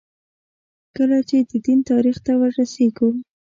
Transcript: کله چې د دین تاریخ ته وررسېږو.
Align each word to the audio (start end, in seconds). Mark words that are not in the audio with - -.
کله 0.95 1.17
چې 1.29 1.37
د 1.49 1.51
دین 1.65 1.79
تاریخ 1.91 2.17
ته 2.25 2.31
وررسېږو. 2.39 3.09